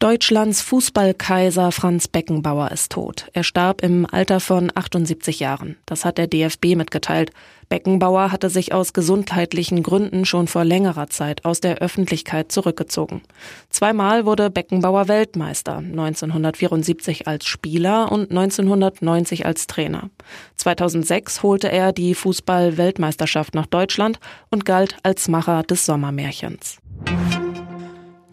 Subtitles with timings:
[0.00, 3.26] Deutschlands Fußballkaiser Franz Beckenbauer ist tot.
[3.34, 5.76] Er starb im Alter von 78 Jahren.
[5.84, 7.32] Das hat der DFB mitgeteilt.
[7.68, 13.20] Beckenbauer hatte sich aus gesundheitlichen Gründen schon vor längerer Zeit aus der Öffentlichkeit zurückgezogen.
[13.68, 20.08] Zweimal wurde Beckenbauer Weltmeister, 1974 als Spieler und 1990 als Trainer.
[20.56, 26.78] 2006 holte er die Fußball-Weltmeisterschaft nach Deutschland und galt als Macher des Sommermärchens.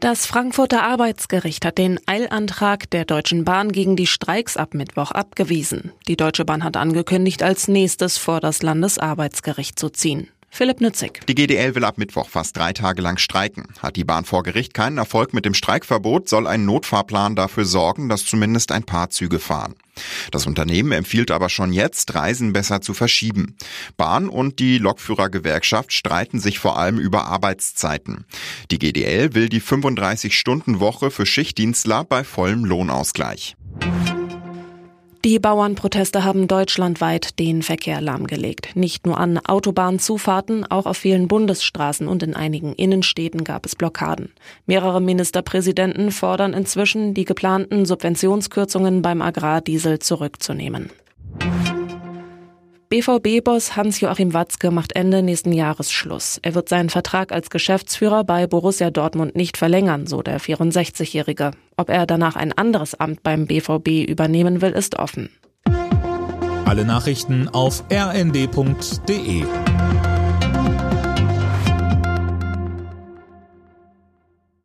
[0.00, 5.90] Das Frankfurter Arbeitsgericht hat den Eilantrag der Deutschen Bahn gegen die Streiks ab Mittwoch abgewiesen.
[6.06, 10.28] Die Deutsche Bahn hat angekündigt, als nächstes vor das Landesarbeitsgericht zu ziehen.
[10.56, 11.20] Philipp Nützig.
[11.28, 13.66] Die GDL will ab Mittwoch fast drei Tage lang streiken.
[13.80, 18.08] Hat die Bahn vor Gericht keinen Erfolg mit dem Streikverbot, soll ein Notfahrplan dafür sorgen,
[18.08, 19.74] dass zumindest ein paar Züge fahren.
[20.30, 23.58] Das Unternehmen empfiehlt aber schon jetzt, Reisen besser zu verschieben.
[23.98, 28.24] Bahn und die Lokführergewerkschaft streiten sich vor allem über Arbeitszeiten.
[28.70, 33.56] Die GDL will die 35-Stunden-Woche für Schichtdienstler bei vollem Lohnausgleich.
[35.26, 38.76] Die Bauernproteste haben deutschlandweit den Verkehr lahmgelegt.
[38.76, 44.32] Nicht nur an Autobahnzufahrten, auch auf vielen Bundesstraßen und in einigen Innenstädten gab es Blockaden.
[44.66, 50.90] Mehrere Ministerpräsidenten fordern inzwischen, die geplanten Subventionskürzungen beim Agrardiesel zurückzunehmen.
[52.88, 56.38] BVB-Boss Hans-Joachim Watzke macht Ende nächsten Jahres Schluss.
[56.42, 61.50] Er wird seinen Vertrag als Geschäftsführer bei Borussia Dortmund nicht verlängern, so der 64-Jährige.
[61.76, 65.30] Ob er danach ein anderes Amt beim BVB übernehmen will, ist offen.
[66.64, 69.44] Alle Nachrichten auf rnd.de